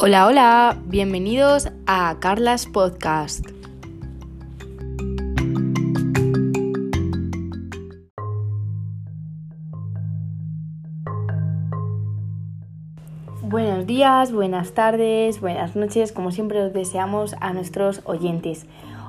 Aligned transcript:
Hola, 0.00 0.26
hola, 0.26 0.76
bienvenidos 0.86 1.68
a 1.86 2.16
Carlas 2.18 2.66
Podcast. 2.66 3.46
Buenos 13.40 13.86
días, 13.86 14.32
buenas 14.32 14.72
tardes, 14.72 15.40
buenas 15.40 15.76
noches, 15.76 16.10
como 16.10 16.32
siempre 16.32 16.60
os 16.60 16.72
deseamos 16.72 17.36
a 17.40 17.52
nuestros 17.52 18.02
oyentes. 18.04 18.66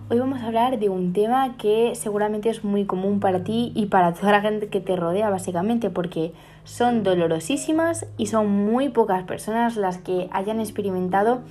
Hoy 0.08 0.20
vamos 0.20 0.40
a 0.42 0.46
hablar 0.46 0.78
de 0.78 0.88
un 0.88 1.14
tema 1.14 1.58
que 1.58 1.96
seguramente 1.96 2.48
es 2.50 2.64
muy 2.64 2.86
común 2.86 3.20
para 3.20 3.44
ti 3.44 3.72
y 3.74 3.88
para 3.88 4.14
toda 4.14 4.34
la 4.34 4.42
gente 4.42 4.68
que 4.68 4.80
te 4.80 4.96
rodea 4.96 5.32
básicamente 5.32 5.90
porque 5.90 6.32
son 6.64 7.02
dolorosísimas 7.02 8.06
y 8.16 8.28
son 8.28 8.48
muy 8.48 8.90
pocas 8.90 9.24
personas 9.24 9.78
las 9.78 9.98
que 9.98 10.30
hayan 10.32 10.60
experimentado 10.60 11.42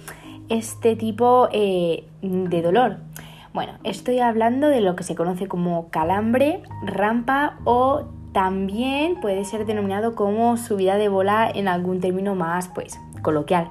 este 0.50 0.94
tipo 0.94 1.48
eh, 1.50 2.04
de 2.22 2.62
dolor. 2.62 2.98
Bueno, 3.52 3.72
estoy 3.82 4.20
hablando 4.20 4.68
de 4.68 4.80
lo 4.80 4.94
que 4.94 5.02
se 5.02 5.16
conoce 5.16 5.48
como 5.48 5.88
calambre, 5.88 6.62
rampa 6.86 7.58
o 7.64 8.04
también 8.32 9.20
puede 9.20 9.44
ser 9.44 9.66
denominado 9.66 10.14
como 10.14 10.56
subida 10.58 10.94
de 10.94 11.08
bola 11.08 11.50
en 11.52 11.66
algún 11.66 11.98
término 11.98 12.36
más 12.36 12.68
pues 12.68 13.00
coloquial. 13.20 13.68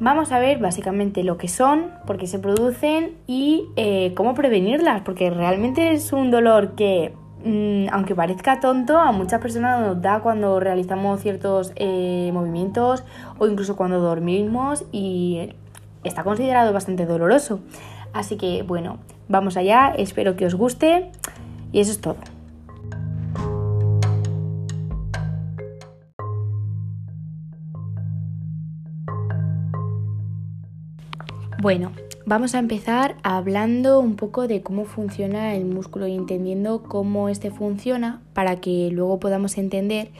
Vamos 0.00 0.30
a 0.30 0.38
ver 0.38 0.58
básicamente 0.58 1.24
lo 1.24 1.38
que 1.38 1.48
son, 1.48 1.90
por 2.06 2.18
qué 2.18 2.28
se 2.28 2.38
producen 2.38 3.16
y 3.26 3.66
eh, 3.74 4.12
cómo 4.14 4.34
prevenirlas, 4.34 5.02
porque 5.02 5.28
realmente 5.28 5.92
es 5.92 6.12
un 6.12 6.30
dolor 6.30 6.76
que, 6.76 7.12
mm, 7.44 7.86
aunque 7.90 8.14
parezca 8.14 8.60
tonto, 8.60 8.98
a 8.98 9.10
muchas 9.10 9.40
personas 9.40 9.80
nos 9.80 10.00
da 10.00 10.20
cuando 10.20 10.60
realizamos 10.60 11.20
ciertos 11.20 11.72
eh, 11.74 12.30
movimientos 12.32 13.02
o 13.38 13.48
incluso 13.48 13.74
cuando 13.74 13.98
dormimos 13.98 14.84
y 14.92 15.54
está 16.04 16.22
considerado 16.22 16.72
bastante 16.72 17.04
doloroso. 17.04 17.58
Así 18.12 18.36
que 18.36 18.62
bueno, 18.62 18.98
vamos 19.28 19.56
allá, 19.56 19.92
espero 19.96 20.36
que 20.36 20.46
os 20.46 20.54
guste 20.54 21.10
y 21.72 21.80
eso 21.80 21.90
es 21.90 22.00
todo. 22.00 22.37
Bueno, 31.60 31.90
vamos 32.24 32.54
a 32.54 32.60
empezar 32.60 33.16
hablando 33.24 33.98
un 33.98 34.14
poco 34.14 34.46
de 34.46 34.62
cómo 34.62 34.84
funciona 34.84 35.56
el 35.56 35.64
músculo 35.64 36.06
y 36.06 36.14
entendiendo 36.14 36.84
cómo 36.84 37.28
este 37.28 37.50
funciona 37.50 38.22
para 38.32 38.60
que 38.60 38.90
luego 38.92 39.18
podamos 39.18 39.58
entender 39.58 40.12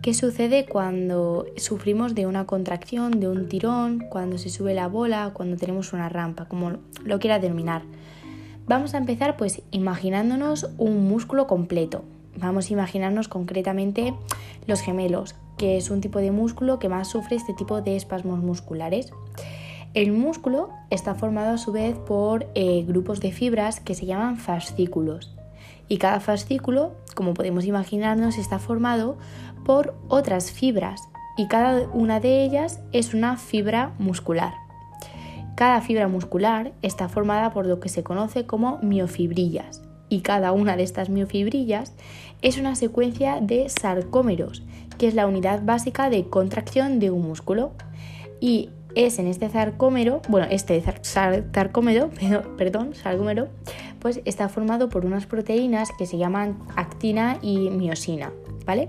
qué 0.00 0.14
sucede 0.14 0.64
cuando 0.64 1.44
sufrimos 1.58 2.14
de 2.14 2.24
una 2.24 2.46
contracción, 2.46 3.20
de 3.20 3.28
un 3.28 3.46
tirón, 3.46 4.06
cuando 4.08 4.38
se 4.38 4.48
sube 4.48 4.72
la 4.72 4.88
bola, 4.88 5.32
cuando 5.34 5.58
tenemos 5.58 5.92
una 5.92 6.08
rampa, 6.08 6.46
como 6.46 6.78
lo 7.04 7.18
quiera 7.18 7.40
denominar. 7.40 7.82
Vamos 8.66 8.94
a 8.94 8.98
empezar 8.98 9.36
pues 9.36 9.60
imaginándonos 9.72 10.70
un 10.78 11.06
músculo 11.06 11.46
completo. 11.46 12.04
Vamos 12.38 12.70
a 12.70 12.72
imaginarnos 12.72 13.28
concretamente 13.28 14.14
los 14.66 14.80
gemelos, 14.80 15.34
que 15.58 15.76
es 15.76 15.90
un 15.90 16.00
tipo 16.00 16.20
de 16.20 16.30
músculo 16.30 16.78
que 16.78 16.88
más 16.88 17.08
sufre 17.08 17.36
este 17.36 17.52
tipo 17.52 17.82
de 17.82 17.96
espasmos 17.96 18.38
musculares. 18.38 19.12
El 19.96 20.12
músculo 20.12 20.68
está 20.90 21.14
formado 21.14 21.54
a 21.54 21.56
su 21.56 21.72
vez 21.72 21.96
por 21.96 22.46
eh, 22.54 22.84
grupos 22.86 23.20
de 23.20 23.32
fibras 23.32 23.80
que 23.80 23.94
se 23.94 24.04
llaman 24.04 24.36
fascículos. 24.36 25.34
Y 25.88 25.96
cada 25.96 26.20
fascículo, 26.20 26.92
como 27.14 27.32
podemos 27.32 27.64
imaginarnos, 27.64 28.36
está 28.36 28.58
formado 28.58 29.16
por 29.64 29.94
otras 30.08 30.52
fibras 30.52 31.00
y 31.38 31.48
cada 31.48 31.88
una 31.94 32.20
de 32.20 32.44
ellas 32.44 32.80
es 32.92 33.14
una 33.14 33.38
fibra 33.38 33.94
muscular. 33.98 34.52
Cada 35.54 35.80
fibra 35.80 36.08
muscular 36.08 36.74
está 36.82 37.08
formada 37.08 37.54
por 37.54 37.64
lo 37.64 37.80
que 37.80 37.88
se 37.88 38.02
conoce 38.02 38.44
como 38.44 38.78
miofibrillas 38.82 39.80
y 40.10 40.20
cada 40.20 40.52
una 40.52 40.76
de 40.76 40.82
estas 40.82 41.08
miofibrillas 41.08 41.94
es 42.42 42.58
una 42.58 42.74
secuencia 42.74 43.40
de 43.40 43.70
sarcómeros, 43.70 44.62
que 44.98 45.08
es 45.08 45.14
la 45.14 45.26
unidad 45.26 45.62
básica 45.64 46.10
de 46.10 46.28
contracción 46.28 46.98
de 46.98 47.10
un 47.10 47.22
músculo. 47.22 47.72
Y 48.38 48.68
es 48.96 49.18
en 49.18 49.28
este 49.28 49.48
sarcómero, 49.50 50.22
bueno, 50.28 50.48
este 50.50 50.82
sarcómero, 51.02 52.10
perdón, 52.56 52.94
sarcómero, 52.94 53.48
pues 54.00 54.20
está 54.24 54.48
formado 54.48 54.88
por 54.88 55.04
unas 55.04 55.26
proteínas 55.26 55.90
que 55.96 56.06
se 56.06 56.16
llaman 56.16 56.58
actina 56.74 57.38
y 57.42 57.70
miosina, 57.70 58.32
¿vale? 58.64 58.88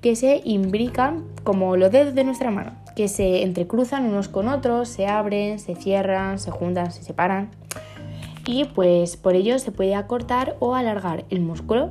Que 0.00 0.14
se 0.14 0.40
imbrican 0.44 1.24
como 1.42 1.76
los 1.76 1.90
dedos 1.90 2.14
de 2.14 2.22
nuestra 2.24 2.50
mano, 2.52 2.72
que 2.94 3.08
se 3.08 3.42
entrecruzan 3.42 4.06
unos 4.06 4.28
con 4.28 4.48
otros, 4.48 4.88
se 4.88 5.08
abren, 5.08 5.58
se 5.58 5.74
cierran, 5.74 6.38
se 6.38 6.52
juntan, 6.52 6.92
se 6.92 7.02
separan. 7.02 7.50
Y 8.46 8.64
pues 8.64 9.16
por 9.16 9.34
ello 9.34 9.58
se 9.58 9.72
puede 9.72 9.94
acortar 9.94 10.56
o 10.60 10.74
alargar 10.74 11.24
el 11.30 11.40
músculo. 11.40 11.90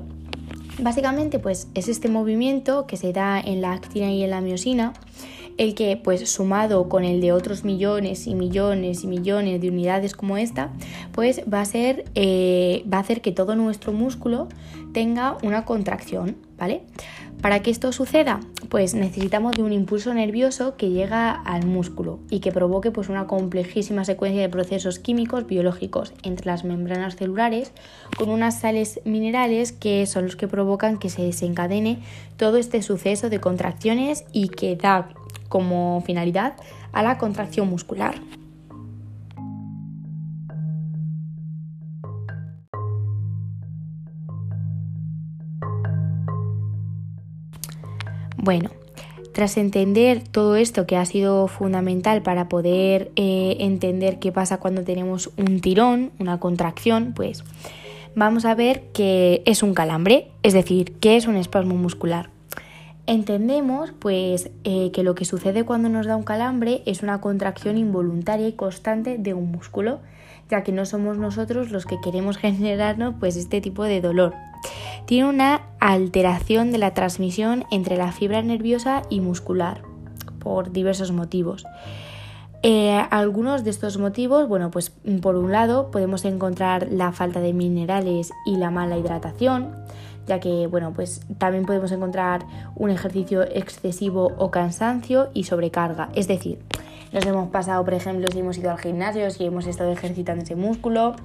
Básicamente 0.79 1.37
pues 1.37 1.67
es 1.73 1.89
este 1.89 2.07
movimiento 2.07 2.87
que 2.87 2.97
se 2.97 3.11
da 3.11 3.39
en 3.39 3.61
la 3.61 3.73
actina 3.73 4.11
y 4.11 4.23
en 4.23 4.29
la 4.29 4.41
miosina 4.41 4.93
el 5.57 5.75
que 5.75 5.97
pues 5.97 6.29
sumado 6.29 6.87
con 6.89 7.03
el 7.03 7.21
de 7.21 7.31
otros 7.31 7.63
millones 7.63 8.27
y 8.27 8.35
millones 8.35 9.03
y 9.03 9.07
millones 9.07 9.61
de 9.61 9.69
unidades 9.69 10.15
como 10.15 10.37
esta, 10.37 10.71
pues 11.11 11.41
va 11.51 11.61
a 11.61 11.65
ser 11.65 12.05
eh, 12.15 12.83
va 12.91 12.97
a 12.97 13.01
hacer 13.01 13.21
que 13.21 13.31
todo 13.31 13.55
nuestro 13.55 13.91
músculo 13.91 14.47
tenga 14.93 15.37
una 15.43 15.65
contracción, 15.65 16.37
¿vale? 16.57 16.81
Para 17.41 17.61
que 17.61 17.69
esto 17.69 17.91
suceda, 17.91 18.39
pues 18.69 18.95
necesitamos 18.95 19.55
de 19.55 19.61
un 19.61 19.71
impulso 19.71 20.11
nervioso 20.11 20.75
que 20.75 20.89
llega 20.89 21.31
al 21.31 21.67
músculo 21.67 22.19
y 22.31 22.39
que 22.39 22.51
provoque 22.51 22.89
pues 22.89 23.09
una 23.09 23.27
complejísima 23.27 24.05
secuencia 24.05 24.41
de 24.41 24.49
procesos 24.49 24.97
químicos 24.97 25.45
biológicos 25.45 26.13
entre 26.23 26.47
las 26.47 26.63
membranas 26.63 27.15
celulares 27.15 27.73
con 28.17 28.29
unas 28.29 28.59
sales 28.59 29.01
minerales 29.05 29.71
que 29.71 30.07
son 30.07 30.25
los 30.25 30.35
que 30.35 30.47
provocan 30.47 30.97
que 30.97 31.09
se 31.09 31.21
desencadene 31.21 31.99
todo 32.37 32.57
este 32.57 32.81
suceso 32.81 33.29
de 33.29 33.39
contracciones 33.39 34.25
y 34.31 34.49
que 34.49 34.75
da 34.75 35.09
como 35.49 36.01
finalidad 36.05 36.55
a 36.91 37.03
la 37.03 37.17
contracción 37.17 37.69
muscular. 37.69 38.15
Bueno, 48.37 48.69
tras 49.33 49.57
entender 49.57 50.23
todo 50.23 50.55
esto 50.55 50.87
que 50.87 50.95
ha 50.95 51.05
sido 51.05 51.47
fundamental 51.47 52.21
para 52.21 52.47
poder 52.47 53.11
eh, 53.17 53.57
entender 53.59 54.19
qué 54.19 54.31
pasa 54.31 54.57
cuando 54.57 54.83
tenemos 54.83 55.31
un 55.37 55.59
tirón, 55.59 56.11
una 56.17 56.39
contracción, 56.39 57.13
pues 57.13 57.43
vamos 58.15 58.45
a 58.45 58.55
ver 58.55 58.85
qué 58.93 59.43
es 59.45 59.63
un 59.63 59.73
calambre, 59.73 60.29
es 60.43 60.53
decir, 60.53 60.93
qué 61.01 61.17
es 61.17 61.27
un 61.27 61.35
espasmo 61.35 61.75
muscular. 61.75 62.29
Entendemos 63.07 63.93
pues 63.97 64.51
eh, 64.65 64.91
que 64.91 65.01
lo 65.01 65.15
que 65.15 65.23
sucede 65.23 65.63
cuando 65.63 65.87
nos 65.87 66.05
da 66.05 66.17
un 66.17 66.23
calambre 66.23 66.83
es 66.85 67.03
una 67.03 67.21
contracción 67.21 67.77
involuntaria 67.77 68.49
y 68.49 68.53
constante 68.53 69.17
de 69.17 69.33
un 69.33 69.49
músculo, 69.49 70.01
ya 70.49 70.63
que 70.63 70.73
no 70.73 70.85
somos 70.85 71.17
nosotros 71.17 71.71
los 71.71 71.85
que 71.85 72.01
queremos 72.01 72.37
generarnos 72.37 73.15
pues 73.17 73.37
este 73.37 73.61
tipo 73.61 73.85
de 73.85 74.01
dolor. 74.01 74.33
Tiene 75.05 75.29
una 75.29 75.61
alteración 75.79 76.73
de 76.73 76.79
la 76.79 76.93
transmisión 76.93 77.63
entre 77.71 77.95
la 77.95 78.11
fibra 78.11 78.41
nerviosa 78.41 79.03
y 79.09 79.21
muscular 79.21 79.83
por 80.39 80.73
diversos 80.73 81.13
motivos. 81.13 81.65
Eh, 82.61 83.01
algunos 83.09 83.63
de 83.63 83.69
estos 83.69 83.97
motivos, 83.97 84.49
bueno, 84.49 84.69
pues 84.69 84.91
por 85.21 85.37
un 85.37 85.53
lado 85.53 85.91
podemos 85.91 86.25
encontrar 86.25 86.89
la 86.91 87.13
falta 87.13 87.39
de 87.39 87.53
minerales 87.53 88.33
y 88.45 88.57
la 88.57 88.69
mala 88.69 88.97
hidratación, 88.97 89.75
ya 90.27 90.39
que 90.39 90.67
bueno, 90.67 90.93
pues 90.93 91.21
también 91.37 91.65
podemos 91.65 91.91
encontrar 91.91 92.45
un 92.75 92.89
ejercicio 92.89 93.43
excesivo 93.43 94.33
o 94.37 94.51
cansancio 94.51 95.29
y 95.33 95.45
sobrecarga. 95.45 96.09
Es 96.13 96.27
decir, 96.27 96.59
nos 97.11 97.25
hemos 97.25 97.49
pasado, 97.49 97.83
por 97.85 97.93
ejemplo, 97.93 98.27
si 98.31 98.39
hemos 98.39 98.57
ido 98.57 98.69
al 98.69 98.77
gimnasio, 98.77 99.31
si 99.31 99.45
hemos 99.45 99.65
estado 99.65 99.91
ejercitando 99.91 100.43
ese 100.43 100.55
músculo, 100.55 101.15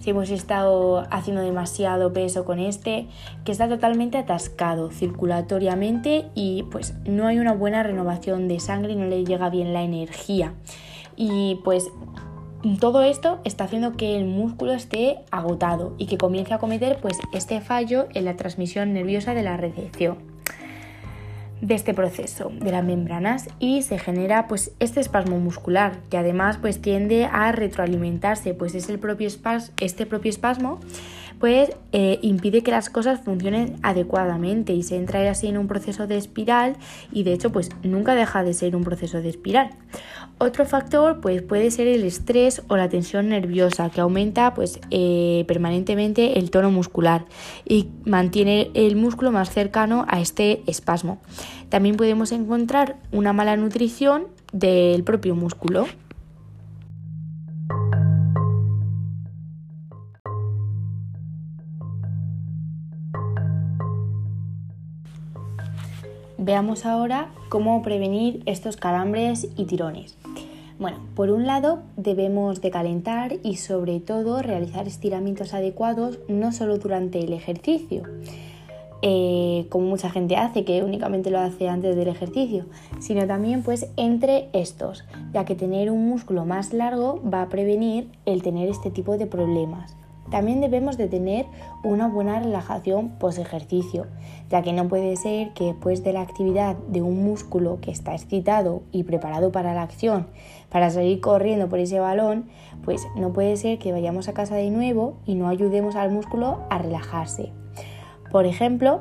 si 0.00 0.10
hemos 0.10 0.30
estado 0.30 1.06
haciendo 1.10 1.42
demasiado 1.42 2.12
peso 2.12 2.44
con 2.44 2.58
este, 2.58 3.06
que 3.44 3.52
está 3.52 3.68
totalmente 3.68 4.18
atascado 4.18 4.90
circulatoriamente 4.90 6.26
y 6.34 6.64
pues 6.70 6.94
no 7.04 7.26
hay 7.26 7.38
una 7.38 7.52
buena 7.52 7.82
renovación 7.82 8.48
de 8.48 8.58
sangre 8.58 8.92
y 8.92 8.96
no 8.96 9.06
le 9.06 9.24
llega 9.24 9.48
bien 9.48 9.72
la 9.72 9.82
energía. 9.82 10.54
Y 11.16 11.60
pues 11.64 11.90
todo 12.80 13.02
esto 13.02 13.40
está 13.44 13.64
haciendo 13.64 13.96
que 13.96 14.16
el 14.16 14.24
músculo 14.24 14.72
esté 14.72 15.20
agotado 15.30 15.94
y 15.98 16.06
que 16.06 16.18
comience 16.18 16.54
a 16.54 16.58
cometer 16.58 16.98
pues 17.00 17.18
este 17.32 17.60
fallo 17.60 18.08
en 18.14 18.24
la 18.24 18.36
transmisión 18.36 18.92
nerviosa 18.92 19.34
de 19.34 19.42
la 19.42 19.56
recepción 19.56 20.18
de 21.60 21.74
este 21.74 21.92
proceso 21.92 22.50
de 22.52 22.70
las 22.70 22.84
membranas 22.84 23.48
y 23.58 23.82
se 23.82 23.98
genera 23.98 24.46
pues 24.46 24.72
este 24.78 25.00
espasmo 25.00 25.38
muscular 25.38 25.98
que 26.08 26.16
además 26.16 26.58
pues 26.58 26.80
tiende 26.80 27.24
a 27.24 27.50
retroalimentarse 27.52 28.54
pues 28.54 28.74
es 28.74 28.88
el 28.88 28.98
propio 28.98 29.26
espasmo, 29.26 29.74
este 29.80 30.06
propio 30.06 30.30
espasmo 30.30 30.78
pues 31.40 31.70
eh, 31.92 32.18
impide 32.22 32.62
que 32.62 32.70
las 32.70 32.90
cosas 32.90 33.20
funcionen 33.20 33.76
adecuadamente 33.82 34.72
y 34.72 34.82
se 34.82 34.96
entra 34.96 35.28
así 35.30 35.46
en 35.46 35.58
un 35.58 35.68
proceso 35.68 36.06
de 36.06 36.16
espiral 36.16 36.76
y 37.12 37.22
de 37.22 37.32
hecho 37.32 37.50
pues 37.50 37.70
nunca 37.82 38.14
deja 38.14 38.42
de 38.42 38.54
ser 38.54 38.74
un 38.74 38.84
proceso 38.84 39.20
de 39.20 39.28
espiral. 39.28 39.70
Otro 40.40 40.64
factor 40.66 41.20
pues 41.20 41.42
puede 41.42 41.72
ser 41.72 41.88
el 41.88 42.04
estrés 42.04 42.62
o 42.68 42.76
la 42.76 42.88
tensión 42.88 43.28
nerviosa 43.28 43.90
que 43.90 44.00
aumenta 44.00 44.54
pues 44.54 44.78
eh, 44.92 45.44
permanentemente 45.48 46.38
el 46.38 46.52
tono 46.52 46.70
muscular 46.70 47.24
y 47.64 47.88
mantiene 48.04 48.70
el 48.74 48.94
músculo 48.94 49.32
más 49.32 49.50
cercano 49.50 50.06
a 50.08 50.20
este 50.20 50.62
espasmo. 50.68 51.18
También 51.70 51.96
podemos 51.96 52.30
encontrar 52.30 52.98
una 53.10 53.32
mala 53.32 53.56
nutrición 53.56 54.28
del 54.52 55.02
propio 55.02 55.34
músculo. 55.34 55.86
Veamos 66.38 66.86
ahora 66.86 67.28
cómo 67.48 67.82
prevenir 67.82 68.42
estos 68.46 68.76
calambres 68.76 69.48
y 69.56 69.64
tirones. 69.64 70.16
Bueno, 70.78 70.98
por 71.16 71.30
un 71.30 71.44
lado 71.44 71.80
debemos 71.96 72.60
de 72.60 72.70
calentar 72.70 73.34
y 73.42 73.56
sobre 73.56 73.98
todo 73.98 74.42
realizar 74.42 74.86
estiramientos 74.86 75.52
adecuados 75.52 76.20
no 76.28 76.52
solo 76.52 76.78
durante 76.78 77.18
el 77.18 77.32
ejercicio, 77.32 78.04
eh, 79.02 79.66
como 79.70 79.86
mucha 79.86 80.08
gente 80.08 80.36
hace, 80.36 80.64
que 80.64 80.84
únicamente 80.84 81.30
lo 81.30 81.40
hace 81.40 81.68
antes 81.68 81.96
del 81.96 82.06
ejercicio, 82.06 82.66
sino 83.00 83.26
también 83.26 83.64
pues 83.64 83.88
entre 83.96 84.50
estos, 84.52 85.04
ya 85.32 85.44
que 85.44 85.56
tener 85.56 85.90
un 85.90 86.08
músculo 86.08 86.44
más 86.44 86.72
largo 86.72 87.20
va 87.22 87.42
a 87.42 87.48
prevenir 87.48 88.08
el 88.24 88.42
tener 88.44 88.68
este 88.68 88.92
tipo 88.92 89.18
de 89.18 89.26
problemas. 89.26 89.96
También 90.30 90.60
debemos 90.60 90.96
de 90.96 91.08
tener 91.08 91.46
una 91.82 92.08
buena 92.08 92.38
relajación 92.38 93.10
post 93.18 93.38
ejercicio, 93.38 94.06
ya 94.50 94.62
que 94.62 94.72
no 94.72 94.88
puede 94.88 95.16
ser 95.16 95.52
que 95.54 95.64
después 95.64 96.04
de 96.04 96.12
la 96.12 96.20
actividad 96.20 96.76
de 96.88 97.02
un 97.02 97.24
músculo 97.24 97.78
que 97.80 97.90
está 97.90 98.14
excitado 98.14 98.82
y 98.92 99.04
preparado 99.04 99.52
para 99.52 99.74
la 99.74 99.82
acción, 99.82 100.26
para 100.68 100.90
salir 100.90 101.20
corriendo 101.20 101.68
por 101.68 101.78
ese 101.78 101.98
balón, 101.98 102.48
pues 102.84 103.06
no 103.16 103.32
puede 103.32 103.56
ser 103.56 103.78
que 103.78 103.92
vayamos 103.92 104.28
a 104.28 104.34
casa 104.34 104.56
de 104.56 104.70
nuevo 104.70 105.16
y 105.24 105.34
no 105.34 105.48
ayudemos 105.48 105.96
al 105.96 106.10
músculo 106.10 106.60
a 106.70 106.78
relajarse. 106.78 107.52
Por 108.30 108.44
ejemplo, 108.44 109.00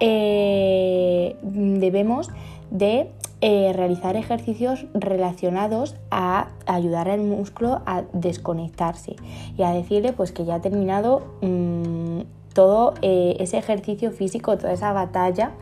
eh, 0.00 1.36
debemos 1.42 2.30
de 2.70 3.12
eh, 3.42 3.72
realizar 3.74 4.16
ejercicios 4.16 4.86
relacionados 4.94 5.94
a 6.10 6.48
ayudar 6.66 7.10
al 7.10 7.20
músculo 7.20 7.82
a 7.84 8.04
desconectarse 8.14 9.16
y 9.58 9.62
a 9.62 9.72
decirle 9.72 10.14
pues 10.14 10.32
que 10.32 10.46
ya 10.46 10.54
ha 10.54 10.60
terminado 10.62 11.22
mm, 11.42 12.20
todo 12.54 12.94
eh, 13.02 13.36
ese 13.38 13.58
ejercicio 13.58 14.10
físico, 14.10 14.56
toda 14.56 14.72
esa 14.72 14.92
batalla 14.94 15.52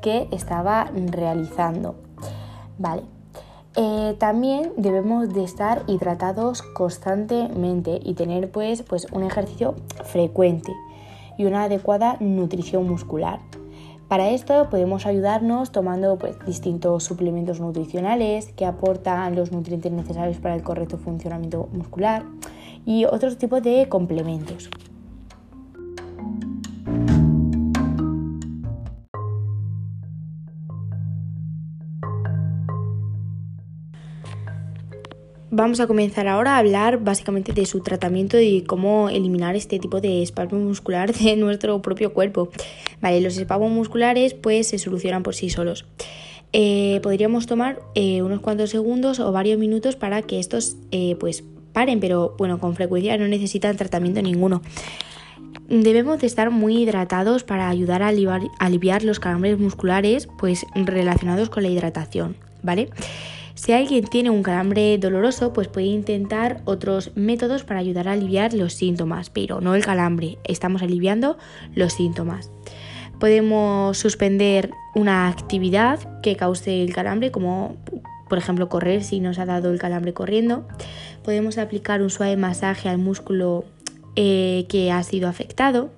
que 0.00 0.28
estaba 0.30 0.88
realizando. 0.94 1.96
Vale. 2.78 3.02
Eh, 3.74 4.14
también 4.18 4.72
debemos 4.76 5.34
de 5.34 5.42
estar 5.42 5.82
hidratados 5.88 6.62
constantemente 6.62 8.00
y 8.02 8.14
tener 8.14 8.50
pues, 8.50 8.82
pues 8.82 9.06
un 9.12 9.24
ejercicio 9.24 9.74
frecuente 10.04 10.72
y 11.36 11.44
una 11.44 11.64
adecuada 11.64 12.16
nutrición 12.20 12.88
muscular. 12.88 13.40
Para 14.08 14.30
esto 14.30 14.68
podemos 14.70 15.04
ayudarnos 15.04 15.72
tomando 15.72 16.16
pues, 16.16 16.36
distintos 16.46 17.02
suplementos 17.02 17.58
nutricionales 17.58 18.52
que 18.52 18.64
aportan 18.64 19.34
los 19.34 19.50
nutrientes 19.50 19.90
necesarios 19.90 20.38
para 20.38 20.54
el 20.54 20.62
correcto 20.62 20.96
funcionamiento 20.96 21.68
muscular 21.72 22.24
y 22.84 23.04
otros 23.04 23.36
tipos 23.36 23.64
de 23.64 23.88
complementos. 23.88 24.70
Vamos 35.50 35.80
a 35.80 35.86
comenzar 35.86 36.28
ahora 36.28 36.56
a 36.56 36.58
hablar 36.58 36.98
básicamente 36.98 37.52
de 37.52 37.64
su 37.66 37.80
tratamiento 37.80 38.38
y 38.38 38.62
cómo 38.62 39.08
eliminar 39.08 39.56
este 39.56 39.78
tipo 39.78 40.00
de 40.00 40.22
espasmo 40.22 40.58
muscular 40.58 41.12
de 41.14 41.34
nuestro 41.34 41.80
propio 41.80 42.12
cuerpo. 42.12 42.50
Vale, 43.00 43.20
los 43.20 43.36
espasmos 43.36 43.70
musculares 43.70 44.34
pues 44.34 44.68
se 44.68 44.78
solucionan 44.78 45.22
por 45.22 45.34
sí 45.34 45.50
solos. 45.50 45.84
Eh, 46.52 47.00
podríamos 47.02 47.46
tomar 47.46 47.80
eh, 47.94 48.22
unos 48.22 48.40
cuantos 48.40 48.70
segundos 48.70 49.20
o 49.20 49.32
varios 49.32 49.58
minutos 49.58 49.96
para 49.96 50.22
que 50.22 50.38
estos 50.38 50.76
eh, 50.90 51.16
pues 51.20 51.44
paren, 51.72 52.00
pero 52.00 52.34
bueno, 52.38 52.58
con 52.58 52.74
frecuencia 52.74 53.18
no 53.18 53.28
necesitan 53.28 53.76
tratamiento 53.76 54.22
ninguno. 54.22 54.62
Debemos 55.68 56.20
de 56.20 56.28
estar 56.28 56.50
muy 56.50 56.82
hidratados 56.82 57.42
para 57.42 57.68
ayudar 57.68 58.02
a 58.02 58.08
aliviar, 58.08 58.42
aliviar 58.58 59.02
los 59.02 59.20
calambres 59.20 59.58
musculares 59.58 60.28
pues 60.38 60.64
relacionados 60.74 61.50
con 61.50 61.64
la 61.64 61.68
hidratación, 61.68 62.36
¿vale? 62.62 62.88
Si 63.56 63.72
alguien 63.72 64.04
tiene 64.04 64.30
un 64.30 64.42
calambre 64.42 64.96
doloroso, 64.98 65.52
pues 65.52 65.66
puede 65.66 65.86
intentar 65.86 66.60
otros 66.66 67.10
métodos 67.16 67.64
para 67.64 67.80
ayudar 67.80 68.06
a 68.06 68.12
aliviar 68.12 68.52
los 68.52 68.74
síntomas, 68.74 69.30
pero 69.30 69.62
no 69.62 69.74
el 69.74 69.84
calambre, 69.84 70.38
estamos 70.44 70.82
aliviando 70.82 71.38
los 71.74 71.94
síntomas. 71.94 72.50
Podemos 73.18 73.96
suspender 73.96 74.70
una 74.94 75.28
actividad 75.28 76.20
que 76.20 76.36
cause 76.36 76.82
el 76.82 76.92
calambre, 76.92 77.30
como 77.30 77.76
por 78.28 78.38
ejemplo 78.38 78.68
correr 78.68 79.04
si 79.04 79.20
nos 79.20 79.38
ha 79.38 79.46
dado 79.46 79.70
el 79.70 79.78
calambre 79.78 80.12
corriendo. 80.12 80.66
Podemos 81.22 81.58
aplicar 81.58 82.02
un 82.02 82.10
suave 82.10 82.36
masaje 82.36 82.88
al 82.88 82.98
músculo 82.98 83.64
eh, 84.16 84.66
que 84.68 84.92
ha 84.92 85.02
sido 85.02 85.28
afectado. 85.28 85.90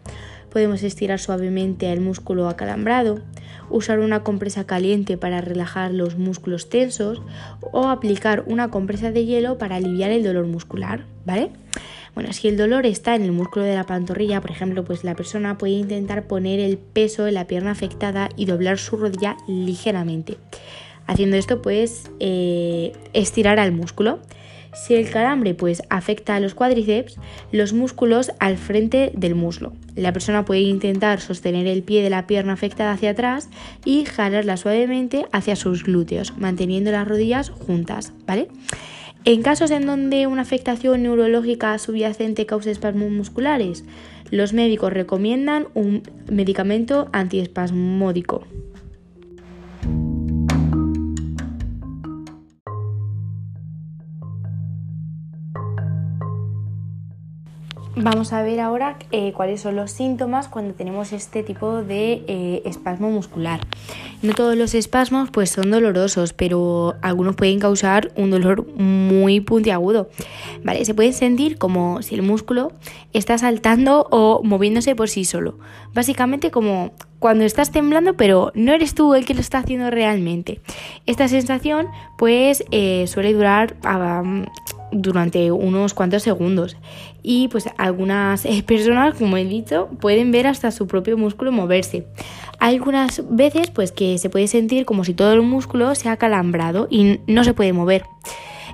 Podemos 0.51 0.83
estirar 0.83 1.19
suavemente 1.19 1.93
el 1.93 2.01
músculo 2.01 2.49
acalambrado 2.49 3.21
usar 3.71 3.99
una 4.01 4.23
compresa 4.23 4.67
caliente 4.67 5.17
para 5.17 5.41
relajar 5.41 5.93
los 5.93 6.17
músculos 6.17 6.69
tensos 6.69 7.23
o 7.73 7.89
aplicar 7.89 8.45
una 8.47 8.71
compresa 8.71 9.11
de 9.11 9.25
hielo 9.25 9.59
para 9.59 9.77
aliviar 9.77 10.11
el 10.11 10.25
dolor 10.25 10.47
muscular, 10.47 11.05
¿vale? 11.25 11.51
Bueno, 12.19 12.33
si 12.33 12.49
el 12.49 12.57
dolor 12.57 12.85
está 12.85 13.15
en 13.15 13.23
el 13.23 13.31
músculo 13.31 13.65
de 13.65 13.77
la 13.77 13.87
pantorrilla, 13.87 14.41
por 14.41 14.51
ejemplo, 14.51 14.83
pues 14.83 15.05
la 15.05 15.15
persona 15.15 15.57
puede 15.57 15.75
intentar 15.75 16.27
poner 16.27 16.59
el 16.59 16.77
peso 16.77 17.29
en 17.29 17.35
la 17.35 17.47
pierna 17.47 17.71
afectada 17.71 18.29
y 18.35 18.47
doblar 18.47 18.79
su 18.79 18.97
rodilla 18.97 19.37
ligeramente. 19.47 20.37
Haciendo 21.07 21.37
esto, 21.37 21.63
pues 21.63 22.11
eh, 22.19 22.93
estirar 23.13 23.61
al 23.61 23.71
músculo. 23.71 24.19
Si 24.75 24.97
el 24.97 25.09
calambre 25.11 25.55
pues 25.55 25.81
afecta 25.91 26.35
a 26.35 26.41
los 26.41 26.55
cuádriceps, 26.55 27.21
los 27.53 27.73
músculos 27.73 28.33
al 28.41 28.57
frente 28.57 29.13
del 29.15 29.37
muslo. 29.37 29.73
La 29.95 30.13
persona 30.13 30.45
puede 30.45 30.63
intentar 30.63 31.21
sostener 31.21 31.69
el 31.69 31.85
pie 31.85 32.03
de 32.03 32.11
la 32.11 32.27
pierna 32.27 32.55
afectada 32.55 32.91
hacia 32.91 33.11
atrás 33.11 33.49
y 33.85 34.07
jalarla 34.07 34.57
suavemente 34.57 35.27
hacia 35.31 35.55
sus 35.55 35.85
glúteos, 35.85 36.37
manteniendo 36.37 36.91
las 36.91 37.07
rodillas 37.07 37.51
juntas, 37.51 38.13
¿vale? 38.27 38.49
En 39.25 39.43
casos 39.43 39.71
en 39.71 39.85
donde 39.85 40.27
una 40.27 40.43
afectación 40.43 41.03
neurológica 41.03 41.77
subyacente 41.79 42.47
cause 42.47 42.71
espasmos 42.71 43.11
musculares, 43.11 43.85
los 44.31 44.53
médicos 44.53 44.93
recomiendan 44.93 45.69
un 45.75 46.03
medicamento 46.31 47.09
antiespasmódico. 47.13 48.47
Vamos 58.01 58.33
a 58.33 58.43
ver 58.43 58.61
ahora 58.61 58.97
eh, 59.11 59.33
cuáles 59.33 59.61
son 59.61 59.75
los 59.75 59.91
síntomas 59.91 60.47
cuando 60.47 60.73
tenemos 60.73 61.13
este 61.13 61.43
tipo 61.43 61.83
de 61.83 62.23
eh, 62.29 62.63
espasmo 62.65 63.11
muscular. 63.11 63.59
No 64.23 64.35
todos 64.35 64.57
los 64.57 64.75
espasmos 64.75 65.31
pues 65.33 65.51
son 65.51 65.73
dolorosos, 65.73 66.33
pero 66.33 66.95
algunos 67.03 67.35
pueden 67.35 67.59
causar 67.59 68.13
un 68.15 68.31
dolor 68.31 68.69
muy 68.77 69.41
puntiagudo. 69.41 70.11
¿Vale? 70.63 70.85
Se 70.85 70.95
puede 70.95 71.13
sentir 71.13 71.59
como 71.59 72.01
si 72.03 72.15
el 72.15 72.23
músculo 72.23 72.71
está 73.13 73.37
saltando 73.37 74.07
o 74.11 74.43
moviéndose 74.45 74.95
por 74.95 75.09
sí 75.09 75.25
solo. 75.25 75.59
Básicamente 75.93 76.53
como 76.53 76.93
cuando 77.19 77.45
estás 77.45 77.73
temblando, 77.73 78.15
pero 78.15 78.53
no 78.55 78.73
eres 78.73 78.95
tú 78.95 79.15
el 79.15 79.25
que 79.25 79.35
lo 79.35 79.41
está 79.41 79.59
haciendo 79.59 79.91
realmente. 79.91 80.61
Esta 81.07 81.27
sensación 81.27 81.89
pues 82.17 82.63
eh, 82.71 83.07
suele 83.09 83.33
durar 83.33 83.75
durante 84.93 85.51
unos 85.53 85.95
cuantos 85.95 86.23
segundos. 86.23 86.77
Y 87.23 87.49
pues 87.49 87.69
algunas 87.77 88.45
eh, 88.45 88.63
personas 88.67 89.15
como 89.15 89.37
he 89.37 89.45
dicho 89.45 89.89
pueden 90.01 90.31
ver 90.31 90.47
hasta 90.47 90.71
su 90.71 90.87
propio 90.87 91.17
músculo 91.17 91.53
moverse. 91.53 92.07
Algunas 92.59 93.23
veces 93.29 93.71
pues 93.71 93.93
que 93.93 94.19
se 94.19 94.31
puede 94.31 94.49
sentir 94.49 94.85
como 94.85 95.05
si 95.05 95.15
todo 95.15 95.33
el 95.33 95.43
músculo 95.43 95.95
se 95.95 96.09
ha 96.09 96.17
calambrado 96.17 96.89
y 96.91 97.21
no 97.27 97.45
se 97.45 97.55
puede 97.55 97.73
mover. 97.73 98.05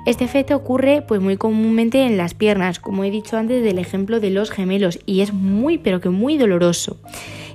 Este 0.06 0.24
efecto 0.24 0.54
ocurre 0.54 1.02
pues 1.02 1.20
muy 1.20 1.36
comúnmente 1.36 2.04
en 2.04 2.16
las 2.16 2.34
piernas 2.34 2.78
como 2.78 3.04
he 3.04 3.10
dicho 3.10 3.36
antes 3.38 3.62
del 3.62 3.78
ejemplo 3.78 4.20
de 4.20 4.30
los 4.30 4.50
gemelos 4.50 4.98
y 5.06 5.20
es 5.20 5.32
muy 5.32 5.78
pero 5.78 6.00
que 6.00 6.10
muy 6.10 6.36
doloroso. 6.36 6.98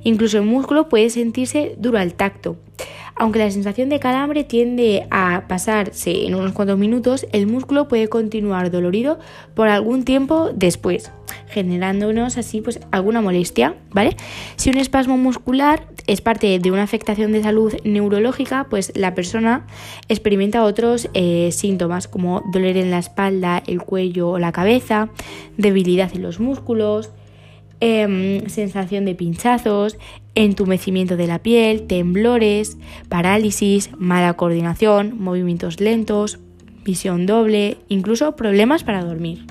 Incluso 0.04 0.38
el 0.38 0.46
músculo 0.46 0.90
puede 0.90 1.10
sentirse 1.10 1.76
duro 1.78 2.00
al 2.00 2.14
tacto 2.14 2.58
Aunque 3.20 3.40
la 3.40 3.52
sensación 3.52 3.90
de 3.90 4.00
calambre 4.00 4.46
tiende 4.46 5.06
a 5.12 5.44
pasarse 5.50 6.26
en 6.26 6.36
unos 6.36 6.54
cuantos 6.54 6.80
minutos, 6.80 7.28
el 7.34 7.48
músculo 7.48 7.90
puede 7.90 8.08
continuar 8.08 8.72
dolorido 8.72 9.20
por 9.56 9.68
algún 9.68 10.06
tiempo 10.06 10.52
después, 10.56 11.12
generándonos 11.50 12.38
así 12.38 12.62
pues 12.62 12.80
alguna 12.92 13.20
molestia, 13.20 13.76
¿vale? 13.92 14.16
Si 14.56 14.70
un 14.70 14.78
espasmo 14.78 15.18
muscular 15.18 15.86
es 16.08 16.22
parte 16.22 16.60
de 16.60 16.72
una 16.72 16.84
afectación 16.84 17.34
de 17.34 17.44
salud 17.44 17.74
neurológica, 17.84 18.68
pues 18.70 18.94
la 18.96 19.14
persona 19.16 19.68
experimenta 20.08 20.64
otros 20.64 21.10
eh, 21.14 21.50
síntomas 21.52 22.08
como 22.08 22.42
dolor 22.54 22.78
en 22.78 22.90
la 22.90 23.00
espalda, 23.00 23.62
el 23.68 23.82
cuello 23.82 24.30
o 24.30 24.40
la 24.40 24.54
cabeza, 24.54 25.10
debilidad 25.58 26.16
en 26.16 26.22
los 26.22 26.40
músculos, 26.40 27.12
Em, 27.82 28.50
sensación 28.50 29.06
de 29.06 29.16
pinchazos, 29.16 29.98
entumecimiento 30.36 31.16
de 31.16 31.28
la 31.28 31.40
piel, 31.40 31.88
temblores, 31.88 32.78
parálisis, 33.08 33.90
mala 33.98 34.34
coordinación, 34.34 35.16
movimientos 35.18 35.80
lentos, 35.80 36.40
visión 36.84 37.26
doble, 37.26 37.78
incluso 37.88 38.36
problemas 38.36 38.84
para 38.84 39.04
dormir. 39.06 39.46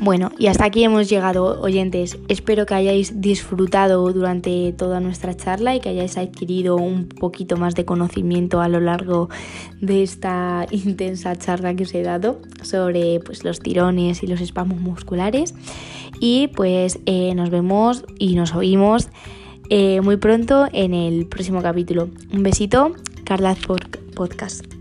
Bueno, 0.00 0.30
y 0.38 0.46
hasta 0.46 0.64
aquí 0.64 0.84
hemos 0.84 1.08
llegado, 1.08 1.60
oyentes. 1.60 2.18
Espero 2.28 2.66
que 2.66 2.74
hayáis 2.74 3.20
disfrutado 3.20 4.12
durante 4.12 4.72
toda 4.72 5.00
nuestra 5.00 5.36
charla 5.36 5.74
y 5.74 5.80
que 5.80 5.88
hayáis 5.88 6.16
adquirido 6.16 6.76
un 6.76 7.08
poquito 7.08 7.56
más 7.56 7.74
de 7.74 7.84
conocimiento 7.84 8.60
a 8.60 8.68
lo 8.68 8.78
largo 8.78 9.28
de 9.80 10.04
esta 10.04 10.66
intensa 10.70 11.34
charla 11.34 11.74
que 11.74 11.82
os 11.82 11.94
he 11.94 12.02
dado 12.02 12.40
sobre 12.62 13.18
pues, 13.20 13.42
los 13.42 13.58
tirones 13.58 14.22
y 14.22 14.28
los 14.28 14.40
espasmos 14.40 14.80
musculares. 14.80 15.54
Y 16.20 16.48
pues 16.48 17.00
eh, 17.06 17.34
nos 17.34 17.50
vemos 17.50 18.04
y 18.18 18.36
nos 18.36 18.54
oímos 18.54 19.08
eh, 19.68 20.00
muy 20.00 20.16
pronto 20.16 20.68
en 20.72 20.94
el 20.94 21.26
próximo 21.26 21.60
capítulo. 21.60 22.08
Un 22.32 22.44
besito, 22.44 22.92
Carla 23.24 23.56
Podcast. 24.14 24.77